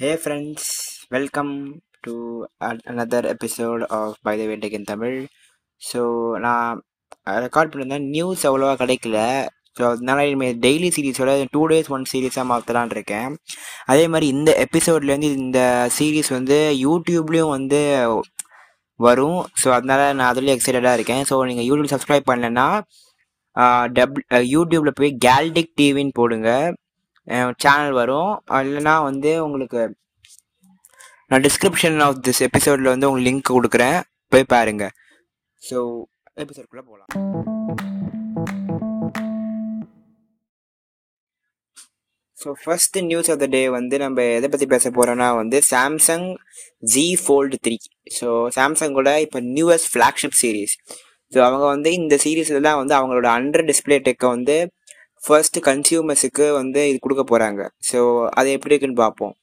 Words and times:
Hey 0.00 0.10
friends 0.22 0.66
welcome 1.14 1.50
to 2.06 2.12
another 2.90 3.26
episode 3.32 3.82
of 3.96 4.12
by 4.26 4.34
the 4.40 4.44
the 4.64 4.68
in 4.78 4.86
Tamil 4.90 5.16
so 5.82 6.00
நான் 6.44 6.76
record 7.44 7.70
பண்ணியிருந்தேன் 7.70 8.06
news 8.14 8.44
அவ்வளோவா 8.50 8.74
கிடைக்கல. 8.82 9.16
So 9.78 9.82
அதனால 9.92 10.26
இனிமேல் 10.28 10.60
டெய்லி 10.66 10.90
சீரீஸோட 10.96 11.34
டூ 11.54 11.62
டேஸ் 11.72 11.90
ஒன் 11.96 12.06
சீரீஸாக 12.12 12.46
மாற்றலான் 12.52 12.94
இருக்கேன். 12.96 13.28
அதே 13.92 14.04
மாதிரி 14.14 14.28
இந்த 14.36 14.52
எபிசோட்லேருந்து 14.66 15.32
இந்த 15.42 15.60
சீரீஸ் 15.98 16.30
வந்து 16.38 16.58
யூடியூப்லேயும் 16.86 17.54
வந்து 17.58 17.80
வரும். 19.00 19.40
ஸோ 19.62 19.68
அதனால் 19.78 20.06
நான் 20.18 20.30
அதுலேயும் 20.32 20.58
எக்ஸைட்டடாக 20.58 20.98
இருக்கேன். 21.00 21.24
ஸோ 21.30 21.44
நீங்கள் 21.52 21.68
யூடியூப் 21.70 21.94
சப்ஸ்கிரைப் 21.94 22.30
பண்ணலன்னா 22.32 22.68
டபுள் 23.98 24.24
யூடியூப்பில் 24.56 24.98
போய் 25.00 25.18
கேல்டிக் 25.28 25.74
டிவின்னு 25.80 26.18
போடுங்க. 26.20 26.50
சேனல் 27.64 27.94
வரும். 28.00 28.32
இல்லைன்னா 28.60 28.94
வந்து 29.08 29.32
உங்களுக்கு 29.46 29.82
நான் 31.30 31.44
டிஸ்கிரிப்ஷன் 31.46 31.98
ஆஃப் 32.06 32.22
திஸ் 32.28 32.42
எபிசோடில் 32.48 32.92
வந்து 32.92 33.08
உங்களுக்கு 33.08 33.28
லிங்க் 33.28 33.56
கொடுக்குறேன். 33.56 33.98
போய் 34.32 34.50
பாருங்க. 34.54 34.84
ஸோ 35.62 35.78
எபிசோட்குள்ளே 36.42 36.84
போகலாம் 36.90 37.12
so 42.36 42.48
first 42.62 42.96
news 43.08 43.28
of 43.32 43.40
the 43.42 43.46
day 43.54 43.60
வந்து 43.76 43.96
நம்ம 44.02 44.24
எதை 44.36 44.48
பற்றி 44.48 44.66
பேச 44.72 44.90
போகிறோன்னா 44.90 45.28
வந்து 45.40 45.58
Samsung 45.70 46.26
Z 46.92 47.06
fold 47.22 47.56
three 47.66 47.76
so 48.18 48.26
சாம்சங்கோட 48.56 49.12
இப்போ 49.24 49.38
நியூஎஸ் 49.56 49.86
ஃப்ளாக்ஷிப் 49.92 50.36
சீரீஸ் 50.42 50.74
ஸோ 51.32 51.38
அவங்க 51.46 51.64
வந்து 51.66 51.90
இந்த 51.92 52.14
சீரீஸில் 52.24 52.66
தான் 52.68 52.78
வந்து 52.82 52.94
அவங்களோட 52.98 53.28
அண்டர் 53.38 53.66
டிஸ்பிளே 53.70 53.98
டெக்கை 54.06 54.28
வந்து 54.36 54.56
ஃபர்ஸ்ட் 55.26 55.58
கன்சியூமர்ஸுக்கு 55.68 56.46
வந்து 56.60 56.80
இது 56.90 56.98
கொடுக்க 57.04 57.22
போகிறாங்க 57.30 57.62
ஸோ 57.90 58.00
அது 58.38 58.48
எப்படி 58.56 58.74
இருக்குன்னு 58.74 59.02
பார்ப்போம் 59.04 59.34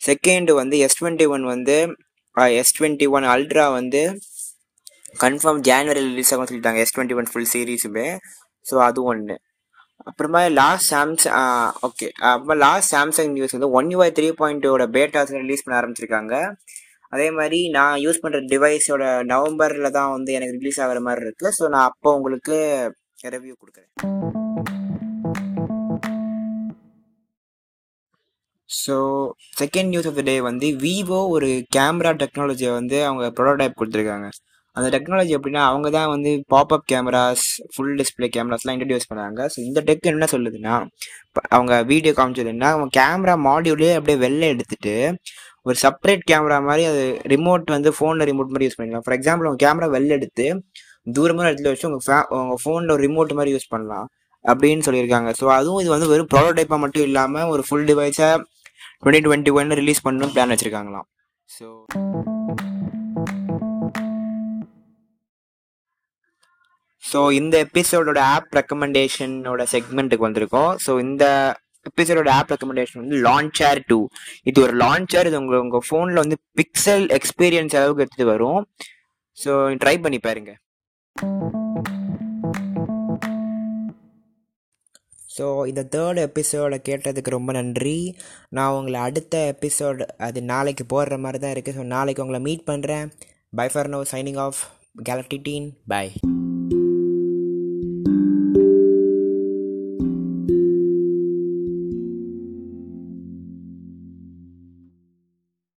செகண்ட் 0.00 0.50
வந்து 0.60 0.76
எஸ் 0.86 0.98
டுவெண்ட்டி 1.00 1.26
ஒன் 1.34 1.44
வந்து 1.54 1.76
எஸ் 2.60 2.74
டுவெண்ட்டி 2.78 3.06
ஒன் 3.16 3.26
அல்ட்ரா 3.34 3.66
வந்து 3.78 4.02
கன்ஃபார்ம் 5.24 5.60
ஜான்வரி 5.68 6.00
ரிலீஸ் 6.08 6.30
ஆகும் 6.34 6.48
சொல்லிட்டாங்க. 6.48 6.80
எஸ் 6.84 6.94
டுவெண்ட்டி 6.96 7.16
ஒன் 7.20 7.28
ஃபுல் 7.30 7.50
சீரீஸுமே 7.52 8.08
ஸோ 8.66 8.74
அது 8.86 9.02
ஒன்று 9.12 9.36
அப்புறமா 10.08 10.40
லாஸ்ட் 10.60 10.88
சாம்சங் 10.92 11.36
ஓகே 11.86 12.08
அப்புறமா 12.28 12.56
லாஸ்ட் 12.66 12.90
சாம்சங் 12.94 13.32
நியூஸ் 13.36 13.54
வந்து 13.56 13.70
ஒன் 13.78 13.88
யூஐ 13.94 14.08
த்ரீ 14.18 14.28
பாயிண்டோட 14.40 14.84
பேட்டாஸ் 14.96 15.34
ரிலீஸ் 15.44 15.64
பண்ண 15.64 15.78
ஆரம்பிச்சிருக்காங்க. 15.80 16.34
அதே 17.14 17.28
மாதிரி 17.38 17.60
நான் 17.76 17.96
யூஸ் 18.04 18.22
பண்ணுற 18.24 18.40
டிவைஸோட 18.52 19.04
நவம்பரில் 19.32 19.96
தான் 19.98 20.12
வந்து 20.16 20.32
எனக்கு 20.38 20.58
ரிலீஸ் 20.60 20.80
ஆகிற 20.86 21.00
மாதிரி 21.06 21.24
இருக்குது 21.26 21.54
ஸோ 21.58 21.64
நான் 21.74 21.88
அப்போ 21.90 22.10
உங்களுக்கு 22.18 22.56
ரிவ்யூ 23.36 23.54
கொடுக்குறேன். 23.62 24.47
So 28.68 28.94
second 29.60 29.90
news 29.92 30.08
of 30.10 30.18
the 30.18 30.22
day 30.28 30.34
வந்து 30.48 30.66
விவோ 30.84 31.20
ஒரு 31.34 31.48
கேமரா 31.76 32.10
டெக்னாலஜியை 32.22 32.72
வந்து 32.78 32.96
அவங்க 33.08 33.26
ப்ரோட்டோடைப் 33.38 33.78
கொடுத்துருக்காங்க. 33.80 34.28
அந்த 34.76 34.88
டெக்னாலஜி 34.94 35.32
எப்படின்னா 35.36 35.62
அவங்க 35.68 35.88
தான் 35.96 36.10
வந்து 36.14 36.30
பாப்அப் 36.54 36.84
கேமராஸ் 36.92 37.46
ஃபுல் 37.74 37.94
டிஸ்பிளே 38.00 38.28
கேமராஸ்லாம் 38.36 38.74
இன்ட்ரடியூஸ் 38.76 39.08
பண்ணாங்க. 39.12 39.40
ஸோ 39.54 39.58
இந்த 39.68 39.80
டெக் 39.88 40.10
என்ன 40.12 40.28
சொல்லுதுன்னா 40.34 40.74
அவங்க 41.56 41.74
வீடியோ 41.92 42.12
காமிச்சதுன்னா 42.18 42.68
அவங்க 42.74 42.90
கேமரா 43.00 43.34
மாடியூலே 43.48 43.90
அப்படியே 43.98 44.18
வெளில 44.26 44.50
எடுத்துட்டு 44.54 44.94
ஒரு 45.68 45.76
செப்பரேட் 45.84 46.22
கேமரா 46.30 46.58
மாதிரி 46.68 46.84
அது 46.90 47.02
ரிமோட் 47.34 47.74
வந்து 47.76 47.90
ஃபோனில் 47.96 48.28
ரிமோட் 48.30 48.52
மாதிரி 48.52 48.66
யூஸ் 48.68 48.78
பண்ணிக்கலாம். 48.78 49.04
ஃபார் 49.06 49.16
எக்ஸாம்பிள் 49.18 49.48
உங்கள் 49.50 49.64
கேமரா 49.64 49.88
வெளில 49.96 50.16
எடுத்து 50.18 50.46
தூரமான 51.16 51.48
இடத்துல 51.50 51.72
வச்சு 51.72 51.88
உங்கள் 51.90 52.04
ஃபே 52.06 52.18
உங்கள் 52.38 52.60
ஃபோனில் 52.62 52.94
ஒரு 52.96 53.02
ரிமோட் 53.06 53.34
மாதிரி 53.38 53.52
யூஸ் 53.56 53.72
பண்ணலாம். 53.74 54.06
அப்படின்னு 54.44 54.84
சொல்லியிருக்காங்க. 54.86 55.30
ஸோ 55.40 55.44
அதுவும் 55.58 55.80
இது 55.82 55.90
வந்து 55.94 56.08
வெறும் 56.12 56.30
ப்ரோட்டோடைப்பாக 56.32 56.80
மட்டும் 56.84 57.06
இல்லாமல் 57.08 57.48
ஒரு 57.54 57.62
ஃபுல் 57.68 57.86
டிவைஸை 57.90 58.28
டுவெண்ட்டி 59.02 59.24
டுவெண்ட்டி 59.26 59.52
ஒன் 59.58 59.78
ரிலீஸ் 59.80 60.04
பண்ணணும் 60.06 60.32
பிளான் 60.34 60.52
வச்சுருக்காங்களாம். 60.52 61.06
ஸோ 61.56 61.66
ஸோ 67.02 67.20
இந்த 67.40 67.54
எபிசோடோட 67.66 68.20
ஆப் 68.34 68.50
ரெக்கமெண்டேஷனோட 68.58 69.62
செக்மெண்ட்டுக்கு 69.74 70.26
வந்திருக்கோம். 70.26 70.72
ஸோ 70.84 70.92
இந்த 71.04 71.24
எபிசோடோட 71.90 72.30
ஆப் 72.38 72.50
ரெக்கமெண்டேஷன் 72.54 73.00
வந்து 73.02 73.18
லான்ச்சர் 73.26 73.80
டூ 73.90 73.98
இது 74.50 74.58
ஒரு 74.66 74.74
லான்ச்சர் 74.82 75.28
இது 75.30 75.38
உங்கள் 75.42 75.62
உங்கள் 75.64 75.84
ஃபோனில் 75.88 76.22
வந்து 76.22 76.38
பிக்சல் 76.60 77.06
எக்ஸ்பீரியன்ஸ் 77.18 77.76
அளவுக்கு 77.80 78.04
எடுத்துகிட்டு 78.04 78.32
வரும். 78.34 78.60
ஸோ 79.38 79.52
ட்ரை 79.84 79.96
பண்ணி 80.06 80.20
பாருங்க. 80.28 80.52
ஸோ 85.38 85.66
இந்த 85.66 85.86
தேர்ட் 85.96 86.18
எபிசோடை 86.18 86.80
கேட்டதுக்கு 86.88 87.30
ரொம்ப 87.30 87.52
நன்றி. 87.52 88.16
நான் 88.48 88.72
உங்களை 88.72 89.00
அடுத்த 89.00 89.54
எபிசோடு 89.54 90.06
அது 90.18 90.42
நாளைக்கு 90.42 90.84
போடுற 90.84 91.18
மாதிரி 91.18 91.38
தான் 91.38 91.54
இருக்குது 91.54 91.78
ஸோ 91.78 91.84
நாளைக்கு 91.84 92.22
உங்களை 92.22 92.40
மீட் 92.40 92.68
பண்ணுறேன் 92.70 93.06
bye 93.56 93.68
for 93.68 93.88
now 93.88 94.02
signing 94.12 94.38
off 94.38 94.60
கேலக்டி 95.04 95.40
டீன் 95.42 95.78
பை 95.86 96.06